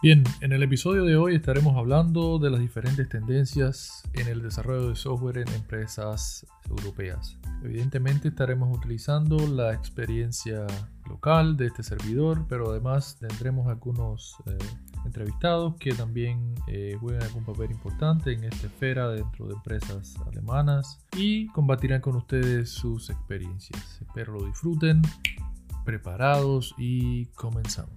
Bien, 0.00 0.22
en 0.40 0.52
el 0.52 0.62
episodio 0.62 1.02
de 1.02 1.16
hoy 1.16 1.34
estaremos 1.34 1.76
hablando 1.76 2.38
de 2.38 2.50
las 2.50 2.60
diferentes 2.60 3.08
tendencias 3.08 4.04
en 4.12 4.28
el 4.28 4.42
desarrollo 4.42 4.90
de 4.90 4.94
software 4.94 5.38
en 5.38 5.48
empresas 5.48 6.46
europeas. 6.70 7.36
Evidentemente 7.64 8.28
estaremos 8.28 8.76
utilizando 8.76 9.36
la 9.48 9.74
experiencia 9.74 10.64
local 11.08 11.56
de 11.56 11.66
este 11.66 11.82
servidor, 11.82 12.46
pero 12.48 12.70
además 12.70 13.16
tendremos 13.18 13.66
algunos 13.66 14.36
eh, 14.46 14.56
entrevistados 15.04 15.74
que 15.80 15.92
también 15.92 16.54
eh, 16.68 16.96
juegan 17.00 17.24
algún 17.24 17.44
papel 17.44 17.72
importante 17.72 18.32
en 18.32 18.44
esta 18.44 18.68
esfera 18.68 19.08
dentro 19.08 19.48
de 19.48 19.54
empresas 19.54 20.14
alemanas 20.28 21.00
y 21.16 21.48
combatirán 21.48 22.00
con 22.02 22.14
ustedes 22.14 22.70
sus 22.70 23.10
experiencias. 23.10 24.00
Espero 24.00 24.34
lo 24.34 24.46
disfruten, 24.46 25.02
preparados 25.84 26.72
y 26.78 27.26
comenzamos. 27.34 27.96